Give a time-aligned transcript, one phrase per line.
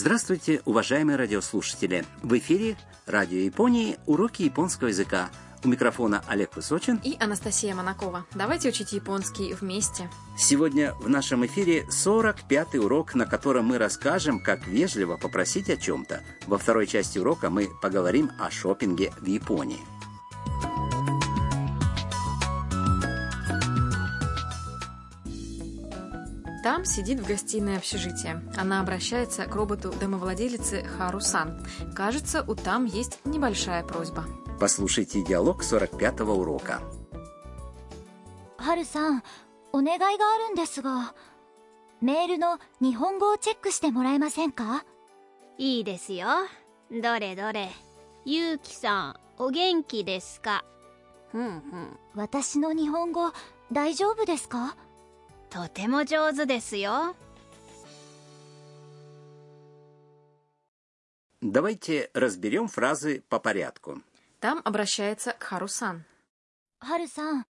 [0.00, 2.04] Здравствуйте, уважаемые радиослушатели!
[2.22, 5.28] В эфире Радио Японии «Уроки японского языка».
[5.64, 8.24] У микрофона Олег Высочин и Анастасия Монакова.
[8.32, 10.08] Давайте учить японский вместе.
[10.38, 16.22] Сегодня в нашем эфире 45-й урок, на котором мы расскажем, как вежливо попросить о чем-то.
[16.46, 19.80] Во второй части урока мы поговорим о шопинге в Японии.
[26.87, 28.43] сидит в гостиной общежития.
[28.55, 31.65] Она обращается к роботу-домовладелице Харусан.
[31.95, 34.25] Кажется, у там есть небольшая просьба.
[34.59, 36.81] Послушайте диалог 45-го урока.
[38.57, 39.23] はるさん、
[39.73, 41.13] お願いがあるんですが、
[42.03, 44.83] メールの日本語をチェックしてもらえませんか
[45.57, 46.27] いいですよ
[46.91, 47.69] どれどれ
[48.25, 50.65] ゆうきさんお元気ですか
[51.31, 53.31] ふんふん私の日本語
[53.71, 54.75] 大丈夫ですか
[55.49, 57.15] とても上手ですよ
[61.41, 64.01] Давайте разберем фразы по порядку.
[64.39, 66.05] Там обращается к Харусан.
[66.79, 67.45] はるさん、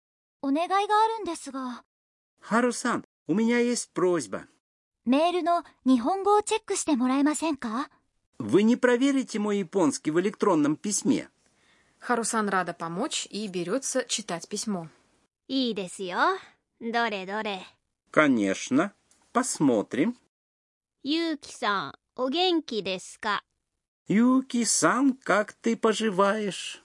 [0.43, 1.83] お願いがあるんですが、
[2.41, 4.47] Харусан, у меня есть просьба.
[5.05, 7.91] メールの日本語をチェックしてもらえませんか
[8.39, 11.29] Вы не проверите мой японский в электронном письме?
[11.99, 14.89] Харусан рада помочь и берется читать письмо.
[15.49, 16.17] いいですよ
[16.81, 17.67] どれどれ
[18.16, 18.94] Конечно,
[19.34, 20.18] посмотрим.
[21.04, 23.42] Юки-сан, о генки десу?
[24.08, 26.82] Юки-сан, как ты поживаешь?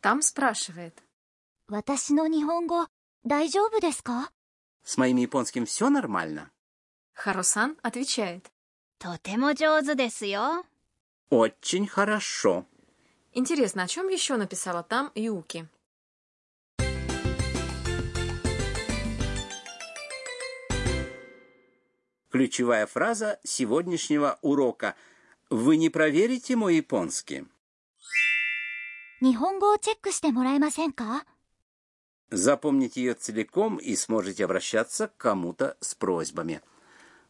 [0.00, 1.00] Там спрашивает.
[1.68, 2.88] Ваташи но нихонго
[3.22, 4.26] дайжобу десу?
[4.82, 6.50] С моим японским все нормально?
[7.14, 8.50] Харусан отвечает.
[8.98, 10.64] Тотемо джозу десу йо.
[11.30, 12.66] Очень хорошо.
[13.32, 15.68] Интересно, о чем еще написала там Юки?
[22.32, 24.96] Ключевая фраза сегодняшнего урока.
[25.50, 27.46] Вы не проверите мой японский?
[32.30, 36.62] Запомните ее целиком и сможете обращаться к кому-то с просьбами.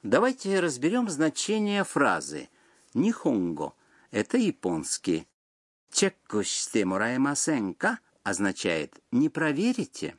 [0.05, 2.49] Давайте разберем значение фразы
[2.95, 3.75] «нихонго»—
[4.13, 5.27] это японский.
[5.91, 10.17] «Чекку ште мораемасенка» означает «не проверите».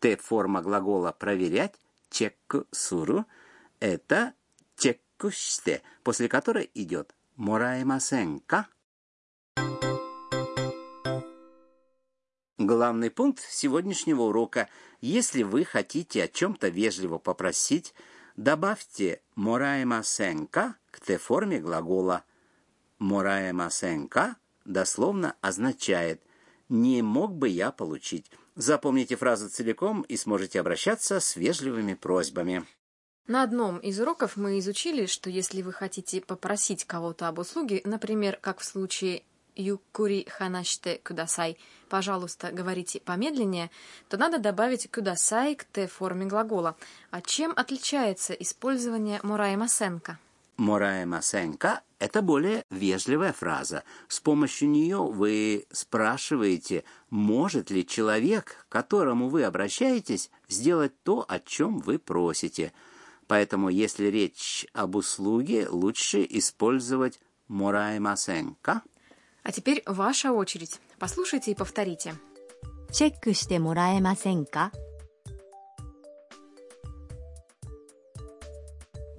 [0.00, 1.80] Т-форма глагола «проверять»—
[2.10, 3.24] «чекку суру»—
[3.80, 4.34] это
[4.76, 8.68] чекку шите, после которой идет мураэмасенка.
[12.58, 14.68] Главный пункт сегодняшнего урока.
[15.00, 17.94] Если вы хотите о чем-то вежливо попросить,
[18.36, 22.24] добавьте «мораемасенка» к Т-форме глагола.
[22.98, 26.22] «Мораемасенка» дословно означает
[26.68, 28.30] «не мог бы я получить».
[28.54, 32.64] Запомните фразу целиком и сможете обращаться с вежливыми просьбами.
[33.26, 38.38] На одном из уроков мы изучили, что если вы хотите попросить кого-то об услуге, например,
[38.38, 39.22] как в случае
[39.56, 41.56] «юкури ханаште кудасай»,
[41.88, 43.70] пожалуйста, говорите помедленнее,
[44.10, 46.76] то надо добавить кудасай к Т-форме глагола.
[47.10, 50.18] А чем отличается использование мураемасенка?
[50.58, 53.84] Мораемасенка– это более вежливая фраза.
[54.06, 61.40] С помощью нее вы спрашиваете, может ли человек, к которому вы обращаетесь, сделать то, о
[61.40, 62.74] чем вы просите.
[63.27, 68.81] Поэтому, если речь об услуге, лучше использовать мораемасенка.
[69.43, 70.79] А теперь ваша очередь.
[70.97, 72.15] Послушайте и повторите.
[72.91, 74.71] チェックしてもらえませんか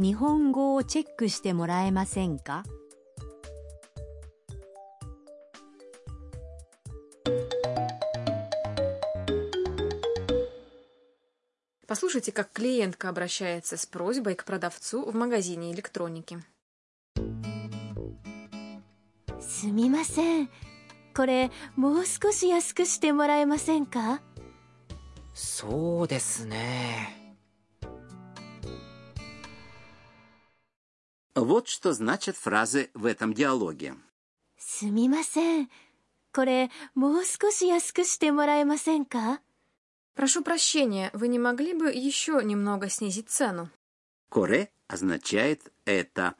[0.00, 2.64] 日本語をチェックしてもらえませんか
[11.94, 16.38] Послушайте, как клиентка обращается с просьбой к продавцу в магазине электроники.
[19.40, 20.48] すみません。
[21.16, 24.20] これ、もう少し安くしてもらえませんか
[25.34, 27.34] そうですね。
[31.34, 33.94] Вот что значат фразы в этом диалоге.
[34.56, 35.68] すみません。
[36.32, 39.40] これ、もう少し安くしてもらえませんか
[40.15, 43.69] Прошу прощения, вы не могли бы еще немного снизить цену?
[44.29, 46.35] Коре означает «это».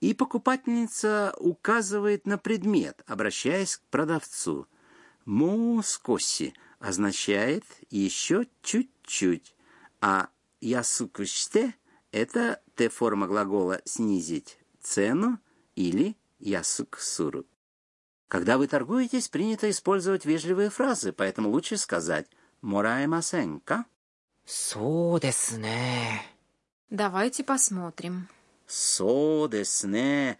[0.00, 4.66] И покупательница указывает на предмет, обращаясь к продавцу.
[5.24, 9.54] «Москоси» означает «еще чуть-чуть»,
[10.02, 10.28] а
[10.60, 11.74] «ясукуште»—
[12.12, 15.38] это Т-форма глагола «снизить цену»
[15.74, 17.46] или «ясуксуру».
[18.28, 22.26] Когда вы торгуетесь, принято использовать вежливые фразы, поэтому лучше сказать
[22.63, 23.85] «мораемасенка»,
[24.45, 26.25] そうですね。
[26.91, 28.27] Давайте посмотрим.
[28.67, 30.37] «со десне».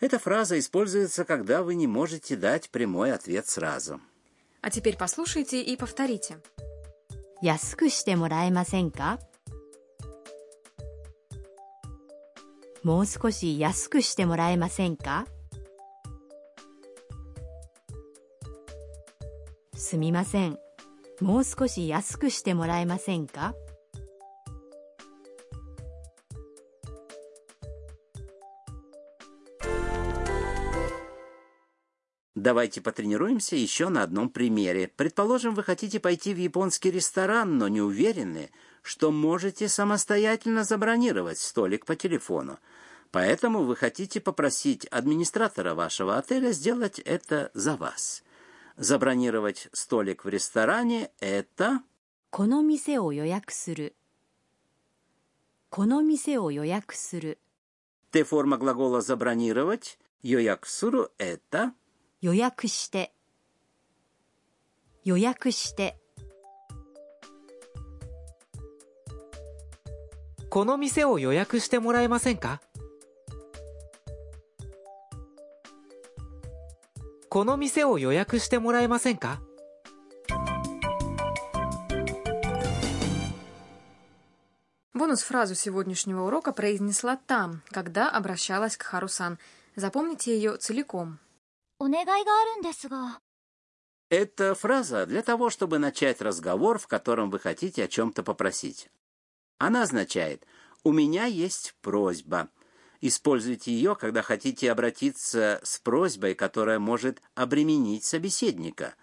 [0.00, 4.00] Эта фраза используется, когда вы не можете дать прямой ответ сразу.
[4.62, 6.38] А теперь послушайте и повторите.
[7.42, 9.18] 安くしてもらえませんか
[12.82, 15.26] もう少し安くしてもらえませんか
[19.74, 20.58] すみません。
[21.20, 23.54] もう少し安くしてもらえませんか
[32.40, 34.88] Давайте потренируемся еще на одном примере.
[34.96, 38.50] Предположим, вы хотите пойти в японский ресторан, но не уверены,
[38.80, 42.58] что можете самостоятельно забронировать столик по телефону.
[43.10, 48.22] Поэтому вы хотите попросить администратора вашего отеля сделать это за вас.
[48.76, 51.80] Забронировать столик в ресторане – это...
[52.30, 53.96] この店を予約する。
[55.68, 57.38] この店を予約する。
[58.12, 59.98] Т-форма глагола «забронировать».
[60.22, 61.72] Йояксуру – это...
[62.20, 63.12] 予約して。
[65.04, 65.96] 予約して。
[70.50, 72.60] この店を予約してもらえませんか
[77.34, 79.40] この店を予約してもらえませんか
[84.92, 89.38] Бонус-фразу сегодняшнего урока произнесла там, когда обращалась к Харусан.
[89.74, 91.18] Запомните ее целиком.
[91.78, 93.20] お願いがあるんですが
[94.10, 98.90] Это фраза для того, чтобы начать разговор, в котором вы хотите о чем-то попросить.
[99.56, 100.44] Она означает
[100.84, 102.50] «у меня есть просьба».
[103.01, 108.95] Используйте ее, когда хотите обратиться с просьбой, которая может обременить собеседника.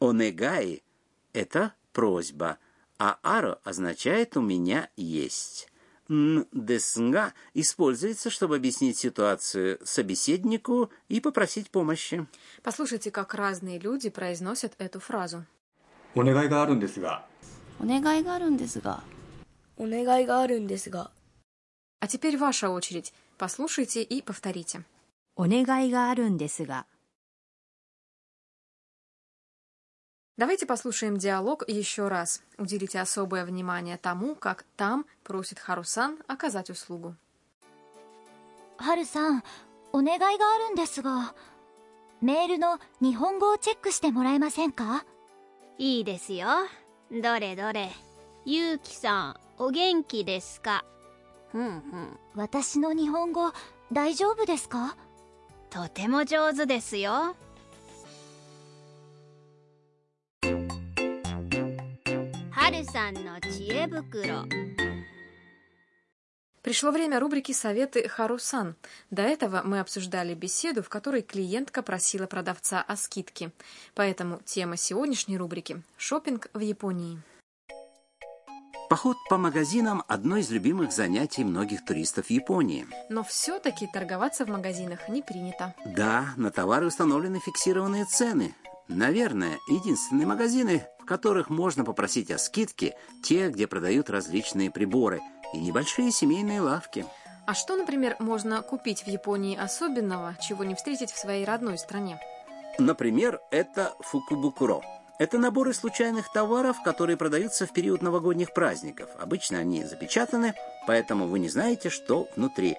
[0.00, 0.82] Онегай—
[1.32, 2.58] это просьба,
[2.98, 5.68] а «аро» означает «у меня есть».
[6.08, 12.26] «Н-деснга» используется, чтобы объяснить ситуацию собеседнику и попросить помощи.
[12.62, 15.46] Послушайте, как разные люди произносят эту фразу.
[16.14, 17.24] «Онегай га арун десга».
[17.78, 19.02] «Онегай га арун десга».
[19.78, 21.10] «Онегай га арун десга».
[22.01, 23.13] А теперь ваша очередь.
[23.37, 24.83] Послушайте и повторите.
[25.35, 26.85] お願いがあるんですが。
[30.37, 32.43] Давайте послушаем диалог еще раз.
[32.57, 37.15] Уделите особое внимание тому, как там просит Харусан оказать услугу.
[38.77, 39.43] ハルさん
[39.91, 41.33] お願いがあるんですが
[42.21, 45.05] メールの日本語をチェックしてもらえませんか
[45.77, 46.47] いいですよ
[47.11, 47.89] どれどれ
[48.45, 50.85] ゆうきさんお元気ですか
[51.51, 53.51] ふんふん私の日本語
[53.91, 54.95] 大丈夫ですか
[55.69, 57.35] とても上手ですよ
[62.51, 64.45] Харю санの知恵袋
[66.67, 68.75] Пришло время рубрики «Советы Харусан».
[69.09, 73.53] До этого мы обсуждали беседу, в которой клиентка просила продавца о скидке.
[73.95, 77.21] Поэтому тема сегодняшней рубрики – шопинг в Японии.
[78.92, 82.86] Поход по магазинам– одно из любимых занятий многих туристов Японии.
[83.08, 85.74] Но все-таки торговаться в магазинах не принято.
[85.86, 88.54] Да, на товары установлены фиксированные цены.
[88.88, 95.22] Наверное, единственные магазины, в которых можно попросить о скидке, те, где продают различные приборы,
[95.54, 97.06] и небольшие семейные лавки.
[97.46, 102.20] А что, например, можно купить в Японии особенного, чего не встретить в своей родной стране?
[102.78, 104.82] Например, это фукубукуро.
[105.18, 109.10] Это наборы случайных товаров, которые продаются в период новогодних праздников.
[109.18, 110.54] Обычно они запечатаны,
[110.86, 112.76] поэтому вы не знаете, что внутри.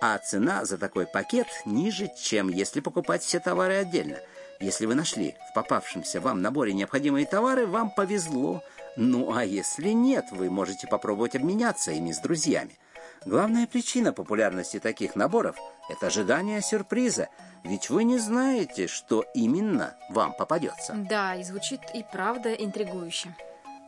[0.00, 4.18] А цена за такой пакет ниже, чем если покупать все товары отдельно.
[4.60, 8.62] Если вы нашли в попавшемся вам наборе необходимые товары, вам повезло.
[8.96, 12.78] Ну а если нет, вы можете попробовать обменяться ими с друзьями.
[13.26, 15.56] Главная причина популярности таких наборов–
[15.88, 17.28] это ожидание сюрприза,
[17.64, 20.94] ведь вы не знаете, что именно вам попадется.
[20.94, 23.34] Да, и звучит и правда интригующе.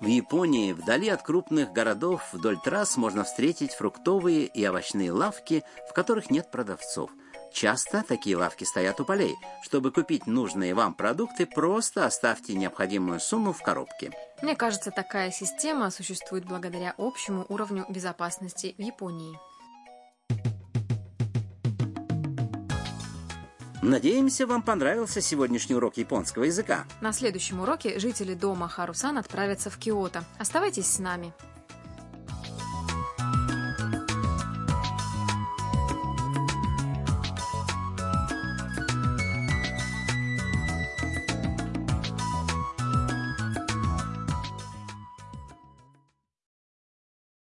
[0.00, 5.92] В Японии, вдали от крупных городов, вдоль трасс можно встретить фруктовые и овощные лавки, в
[5.92, 7.12] которых нет продавцов.
[7.52, 9.34] Часто такие лавки стоят у полей.
[9.62, 14.12] Чтобы купить нужные вам продукты, просто оставьте необходимую сумму в коробке.
[14.42, 19.38] Мне кажется, такая система существует благодаря общему уровню безопасности в Японии.
[23.80, 26.84] Надеемся, вам понравился сегодняшний урок японского языка.
[27.00, 30.24] На следующем уроке жители дома Харусан отправятся в Киото.
[30.38, 31.32] Оставайтесь с нами.